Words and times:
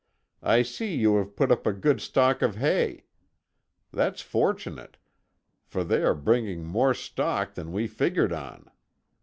I 0.41 0.63
see 0.63 0.95
you 0.95 1.17
have 1.17 1.35
put 1.35 1.51
up 1.51 1.67
a 1.67 1.73
good 1.73 2.01
stock 2.01 2.41
of 2.41 2.55
hay. 2.55 3.05
That's 3.93 4.23
fortunate, 4.23 4.97
for 5.63 5.83
they 5.83 6.01
are 6.01 6.15
bringing 6.15 6.63
more 6.65 6.95
stock 6.95 7.53
than 7.53 7.71
we 7.71 7.85
figured 7.85 8.33
on. 8.33 8.71